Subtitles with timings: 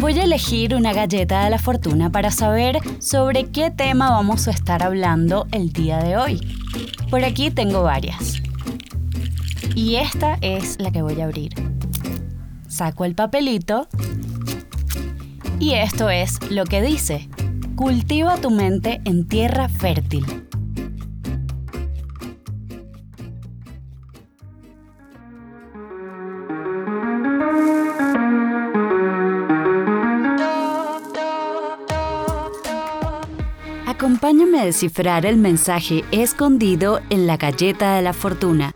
[0.00, 4.50] Voy a elegir una galleta de la fortuna para saber sobre qué tema vamos a
[4.50, 6.40] estar hablando el día de hoy.
[7.10, 8.40] Por aquí tengo varias.
[9.74, 11.52] Y esta es la que voy a abrir.
[12.66, 13.88] Saco el papelito
[15.58, 17.28] y esto es lo que dice.
[17.76, 20.24] Cultiva tu mente en tierra fértil.
[34.10, 38.74] Acompáñame a descifrar el mensaje escondido en la galleta de la fortuna.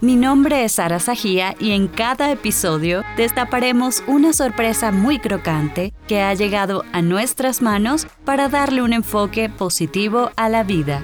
[0.00, 6.22] Mi nombre es Sara Sajía y en cada episodio destaparemos una sorpresa muy crocante que
[6.22, 11.02] ha llegado a nuestras manos para darle un enfoque positivo a la vida.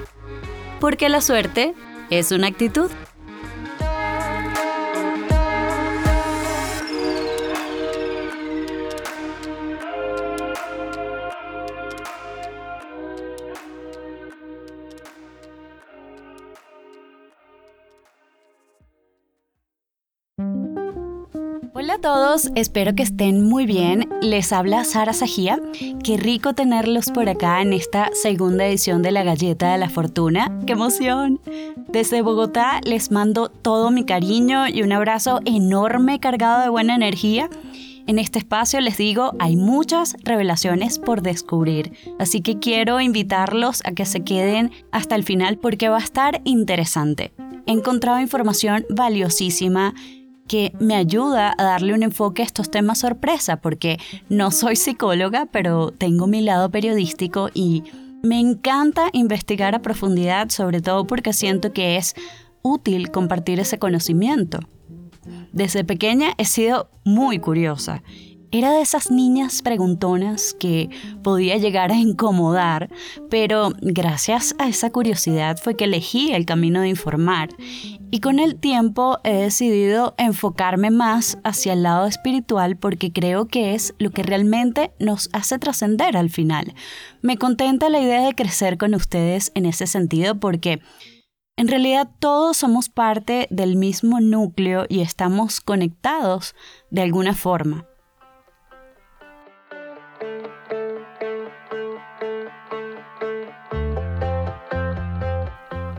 [0.79, 1.73] Porque la suerte
[2.09, 2.89] es una actitud.
[21.73, 24.09] Hola a todos, espero que estén muy bien.
[24.21, 25.57] Les habla Sara Sajía.
[26.03, 30.51] Qué rico tenerlos por acá en esta segunda edición de la Galleta de la Fortuna.
[30.67, 31.39] ¡Qué emoción!
[31.87, 37.49] Desde Bogotá les mando todo mi cariño y un abrazo enorme cargado de buena energía.
[38.05, 43.93] En este espacio les digo, hay muchas revelaciones por descubrir, así que quiero invitarlos a
[43.93, 47.31] que se queden hasta el final porque va a estar interesante.
[47.65, 49.93] He encontrado información valiosísima
[50.51, 55.45] que me ayuda a darle un enfoque a estos temas sorpresa, porque no soy psicóloga,
[55.45, 57.83] pero tengo mi lado periodístico y
[58.21, 62.15] me encanta investigar a profundidad, sobre todo porque siento que es
[62.63, 64.59] útil compartir ese conocimiento.
[65.53, 68.03] Desde pequeña he sido muy curiosa
[68.51, 70.89] era de esas niñas preguntonas que
[71.23, 72.89] podía llegar a incomodar,
[73.29, 77.49] pero gracias a esa curiosidad fue que elegí el camino de informar.
[78.11, 83.73] Y con el tiempo he decidido enfocarme más hacia el lado espiritual porque creo que
[83.73, 86.73] es lo que realmente nos hace trascender al final.
[87.21, 90.81] Me contenta la idea de crecer con ustedes en ese sentido porque
[91.55, 96.55] en realidad todos somos parte del mismo núcleo y estamos conectados
[96.89, 97.85] de alguna forma.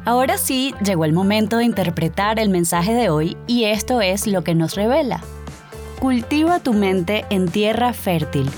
[0.05, 4.43] Ahora sí, llegó el momento de interpretar el mensaje de hoy y esto es lo
[4.43, 5.23] que nos revela.
[6.01, 8.51] Cultiva tu mente en tierra fértil.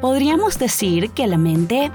[0.00, 1.90] Podríamos decir que la mente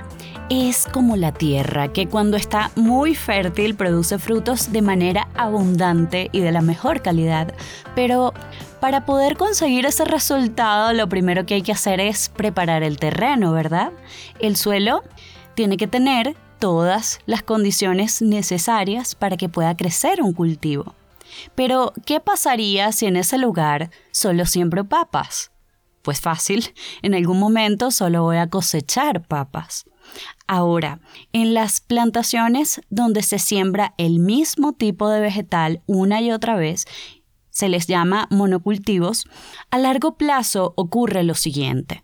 [0.49, 6.41] es como la tierra, que cuando está muy fértil produce frutos de manera abundante y
[6.41, 7.53] de la mejor calidad.
[7.95, 8.33] Pero
[8.80, 13.52] para poder conseguir ese resultado, lo primero que hay que hacer es preparar el terreno,
[13.52, 13.91] ¿verdad?
[14.40, 15.03] El suelo
[15.56, 20.96] tiene que tener todas las condiciones necesarias para que pueda crecer un cultivo.
[21.56, 25.52] Pero, ¿qué pasaría si en ese lugar solo siembro papas?
[26.02, 29.86] Pues fácil, en algún momento solo voy a cosechar papas.
[30.47, 31.00] Ahora,
[31.34, 36.86] en las plantaciones donde se siembra el mismo tipo de vegetal una y otra vez,
[37.55, 39.25] se les llama monocultivos,
[39.71, 42.03] a largo plazo ocurre lo siguiente.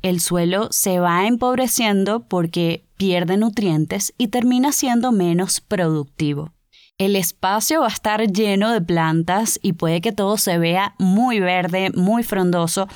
[0.00, 6.54] El suelo se va empobreciendo porque pierde nutrientes y termina siendo menos productivo.
[6.96, 11.38] El espacio va a estar lleno de plantas y puede que todo se vea muy
[11.38, 12.88] verde, muy frondoso,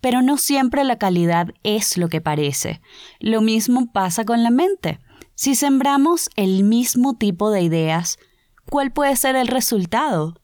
[0.00, 2.80] pero no siempre la calidad es lo que parece.
[3.18, 5.00] Lo mismo pasa con la mente.
[5.34, 8.18] Si sembramos el mismo tipo de ideas,
[8.70, 10.40] ¿cuál puede ser el resultado?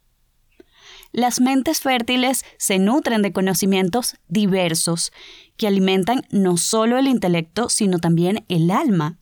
[1.12, 5.12] Las mentes fértiles se nutren de conocimientos diversos
[5.56, 9.18] que alimentan no solo el intelecto, sino también el alma.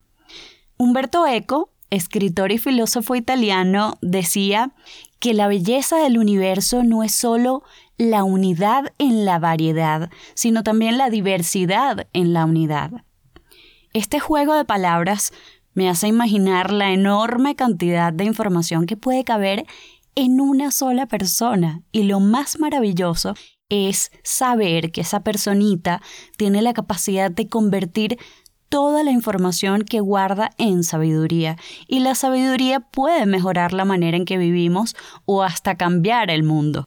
[0.76, 4.72] Humberto Eco, escritor y filósofo italiano, decía
[5.20, 7.62] que la belleza del universo no es solo
[7.96, 12.90] la unidad en la variedad, sino también la diversidad en la unidad.
[13.92, 15.32] Este juego de palabras
[15.74, 19.66] me hace imaginar la enorme cantidad de información que puede caber
[20.14, 23.34] en una sola persona y lo más maravilloso
[23.68, 26.02] es saber que esa personita
[26.36, 28.18] tiene la capacidad de convertir
[28.68, 31.56] toda la información que guarda en sabiduría
[31.86, 36.86] y la sabiduría puede mejorar la manera en que vivimos o hasta cambiar el mundo.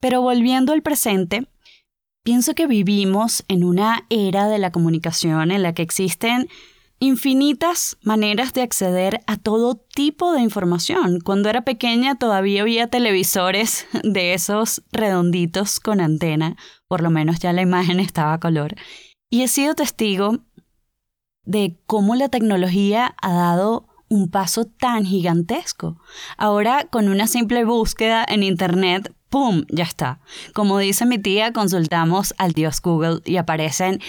[0.00, 1.48] Pero volviendo al presente,
[2.22, 6.48] pienso que vivimos en una era de la comunicación en la que existen
[6.98, 11.20] infinitas maneras de acceder a todo tipo de información.
[11.20, 16.56] Cuando era pequeña todavía había televisores de esos redonditos con antena,
[16.88, 18.74] por lo menos ya la imagen estaba a color.
[19.30, 20.38] Y he sido testigo
[21.44, 26.00] de cómo la tecnología ha dado un paso tan gigantesco.
[26.36, 29.64] Ahora, con una simple búsqueda en Internet, ¡pum!
[29.68, 30.20] Ya está.
[30.54, 34.00] Como dice mi tía, consultamos al dios Google y aparecen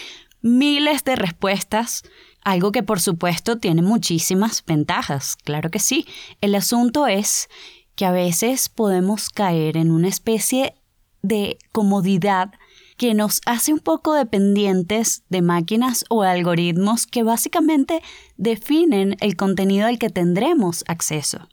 [0.41, 2.03] miles de respuestas,
[2.45, 6.05] algo que por supuesto tiene muchísimas ventajas, claro que sí.
[6.39, 7.49] El asunto es
[7.95, 10.75] que a veces podemos caer en una especie
[11.21, 12.53] de comodidad
[12.97, 18.01] que nos hace un poco dependientes de máquinas o algoritmos que básicamente
[18.37, 21.49] definen el contenido al que tendremos acceso.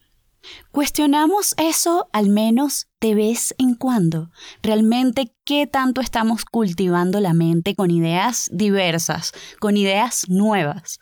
[0.70, 4.30] Cuestionamos eso al menos de vez en cuando.
[4.62, 11.00] Realmente, ¿qué tanto estamos cultivando la mente con ideas diversas, con ideas nuevas?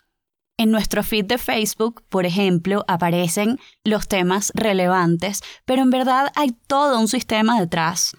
[0.57, 6.51] En nuestro feed de Facebook, por ejemplo, aparecen los temas relevantes, pero en verdad hay
[6.67, 8.15] todo un sistema detrás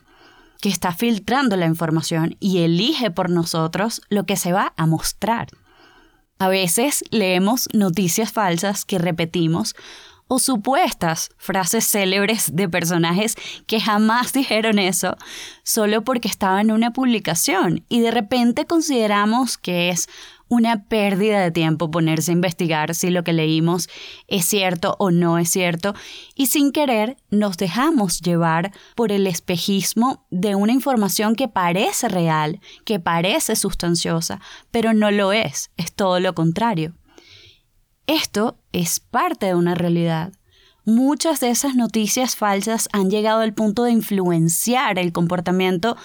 [0.60, 5.48] que está filtrando la información y elige por nosotros lo que se va a mostrar.
[6.38, 9.76] A veces leemos noticias falsas que repetimos
[10.32, 13.36] o supuestas frases célebres de personajes
[13.66, 15.18] que jamás dijeron eso
[15.62, 17.84] solo porque estaba en una publicación.
[17.90, 20.08] Y de repente consideramos que es
[20.48, 23.90] una pérdida de tiempo ponerse a investigar si lo que leímos
[24.26, 25.94] es cierto o no es cierto.
[26.34, 32.58] Y sin querer nos dejamos llevar por el espejismo de una información que parece real,
[32.86, 34.40] que parece sustanciosa,
[34.70, 36.94] pero no lo es, es todo lo contrario.
[38.06, 40.32] Esto es parte de una realidad.
[40.84, 45.96] Muchas de esas noticias falsas han llegado al punto de influenciar el comportamiento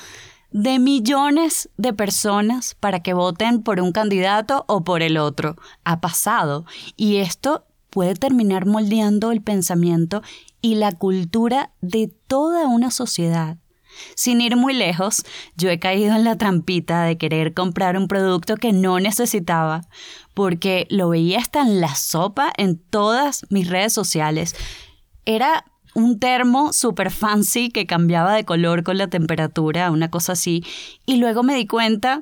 [0.51, 5.55] de millones de personas para que voten por un candidato o por el otro.
[5.83, 6.65] Ha pasado.
[6.95, 10.21] Y esto puede terminar moldeando el pensamiento
[10.61, 13.57] y la cultura de toda una sociedad.
[14.15, 15.23] Sin ir muy lejos,
[15.55, 19.81] yo he caído en la trampita de querer comprar un producto que no necesitaba,
[20.37, 24.55] porque lo veía hasta en la sopa en todas mis redes sociales.
[25.25, 30.63] Era un termo super fancy que cambiaba de color con la temperatura, una cosa así,
[31.07, 32.21] y luego me di cuenta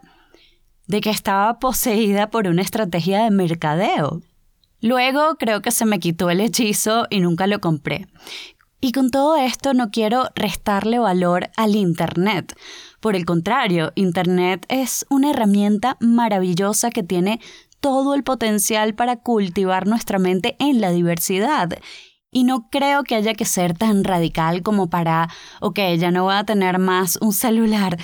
[0.87, 4.21] de que estaba poseída por una estrategia de mercadeo.
[4.79, 8.07] Luego creo que se me quitó el hechizo y nunca lo compré.
[8.79, 12.55] Y con todo esto no quiero restarle valor al Internet.
[12.99, 17.39] Por el contrario, Internet es una herramienta maravillosa que tiene
[17.85, 21.77] todo el potencial para cultivar nuestra mente en la diversidad
[22.31, 25.29] y no creo que haya que ser tan radical como para,
[25.61, 27.99] ok, ya no voy a tener más un celular,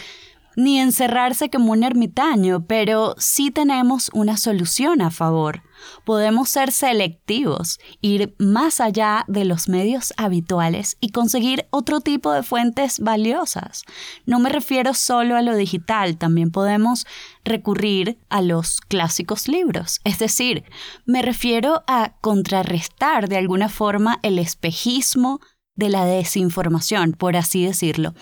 [0.56, 5.64] ni encerrarse como un ermitaño, pero sí tenemos una solución a favor.
[6.06, 12.44] Podemos ser selectivos, ir más allá de los medios habituales y conseguir otro tipo de
[12.44, 13.84] fuentes valiosas.
[14.26, 17.06] No me refiero solo a lo digital, también podemos
[17.44, 20.02] recurrir a los clásicos libros.
[20.04, 20.64] Es decir,
[21.06, 25.40] me refiero a contrarrestar de alguna forma el espejismo
[25.76, 28.14] de la desinformación, por así decirlo.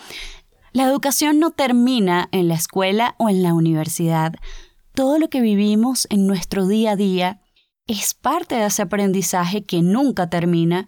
[0.71, 4.35] La educación no termina en la escuela o en la universidad.
[4.93, 7.41] Todo lo que vivimos en nuestro día a día
[7.89, 10.87] es parte de ese aprendizaje que nunca termina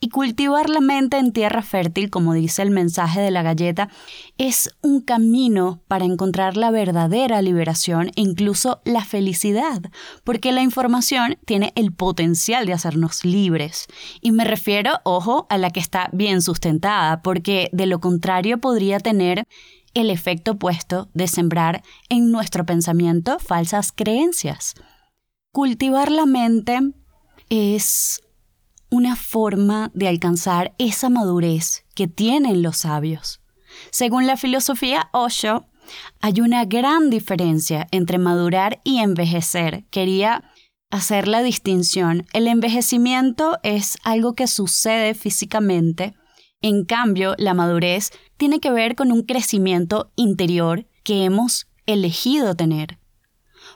[0.00, 3.88] y cultivar la mente en tierra fértil, como dice el mensaje de la galleta,
[4.36, 9.80] es un camino para encontrar la verdadera liberación e incluso la felicidad,
[10.24, 13.86] porque la información tiene el potencial de hacernos libres.
[14.20, 18.98] Y me refiero, ojo, a la que está bien sustentada, porque de lo contrario podría
[18.98, 19.46] tener
[19.94, 24.74] el efecto opuesto de sembrar en nuestro pensamiento falsas creencias.
[25.54, 26.80] Cultivar la mente
[27.50, 28.22] es
[28.88, 33.42] una forma de alcanzar esa madurez que tienen los sabios.
[33.90, 35.66] Según la filosofía Osho,
[36.22, 39.84] hay una gran diferencia entre madurar y envejecer.
[39.90, 40.42] Quería
[40.90, 42.24] hacer la distinción.
[42.32, 46.14] El envejecimiento es algo que sucede físicamente.
[46.62, 53.01] En cambio, la madurez tiene que ver con un crecimiento interior que hemos elegido tener.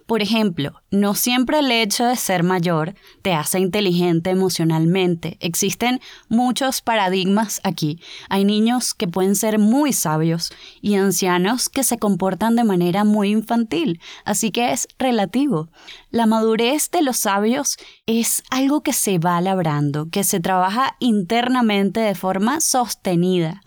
[0.06, 5.36] Por ejemplo, no siempre el hecho de ser mayor te hace inteligente emocionalmente.
[5.40, 8.00] Existen muchos paradigmas aquí.
[8.28, 13.32] Hay niños que pueden ser muy sabios y ancianos que se comportan de manera muy
[13.32, 15.70] infantil, así que es relativo.
[16.10, 21.98] La madurez de los sabios es algo que se va labrando, que se trabaja internamente
[21.98, 23.60] de forma sostenida.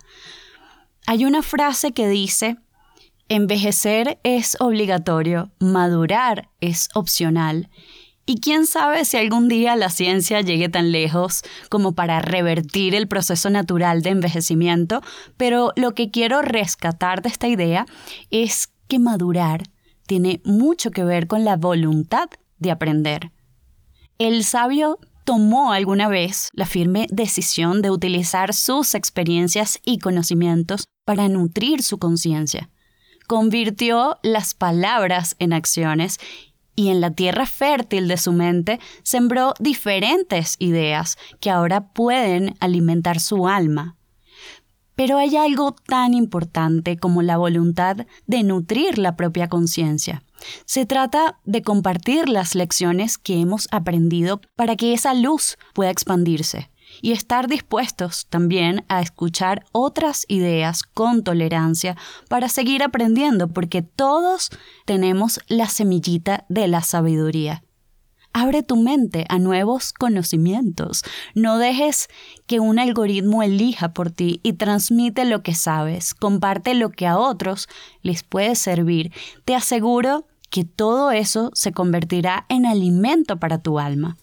[1.05, 2.58] Hay una frase que dice,
[3.31, 7.69] Envejecer es obligatorio, madurar es opcional.
[8.25, 13.07] Y quién sabe si algún día la ciencia llegue tan lejos como para revertir el
[13.07, 15.03] proceso natural de envejecimiento,
[15.38, 17.86] pero lo que quiero rescatar de esta idea
[18.31, 19.62] es que madurar
[20.07, 23.31] tiene mucho que ver con la voluntad de aprender.
[24.17, 31.29] El sabio tomó alguna vez la firme decisión de utilizar sus experiencias y conocimientos para
[31.29, 32.71] nutrir su conciencia.
[33.29, 36.17] Convirtió las palabras en acciones
[36.75, 43.19] y en la tierra fértil de su mente sembró diferentes ideas que ahora pueden alimentar
[43.19, 43.98] su alma.
[44.95, 50.24] Pero hay algo tan importante como la voluntad de nutrir la propia conciencia.
[50.65, 56.71] Se trata de compartir las lecciones que hemos aprendido para que esa luz pueda expandirse
[57.01, 61.96] y estar dispuestos también a escuchar otras ideas con tolerancia
[62.27, 64.50] para seguir aprendiendo, porque todos
[64.86, 67.63] tenemos la semillita de la sabiduría.
[68.31, 71.03] Abre tu mente a nuevos conocimientos.
[71.34, 72.10] No dejes
[72.46, 76.13] que un algoritmo elija por ti y transmite lo que sabes.
[76.13, 77.67] Comparte lo que a otros
[78.03, 79.12] les puede servir.
[79.46, 84.17] Te aseguro que todo eso se convertirá en alimento para tu alma.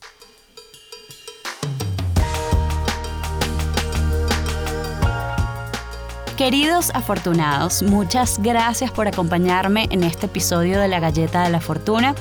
[6.36, 12.14] Queridos afortunados, muchas gracias por acompañarme en este episodio de la Galleta de la Fortuna.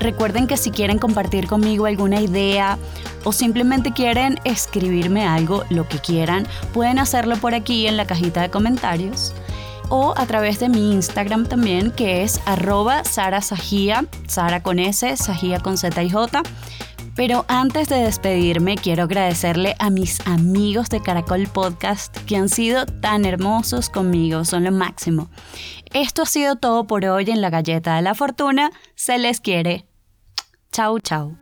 [0.00, 2.78] Recuerden que si quieren compartir conmigo alguna idea
[3.24, 8.40] o simplemente quieren escribirme algo, lo que quieran, pueden hacerlo por aquí en la cajita
[8.40, 9.34] de comentarios
[9.90, 15.60] o a través de mi Instagram también, que es arroba Sara Sara con S, Sajía
[15.60, 16.42] con Z y J.
[17.18, 22.86] Pero antes de despedirme, quiero agradecerle a mis amigos de Caracol Podcast que han sido
[22.86, 25.28] tan hermosos conmigo, son lo máximo.
[25.92, 28.70] Esto ha sido todo por hoy en la Galleta de la Fortuna.
[28.94, 29.84] Se les quiere.
[30.70, 31.36] Chau, chau.